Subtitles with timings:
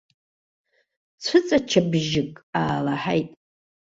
[1.23, 3.29] Цәыҵаччабжьык аалаҳаит.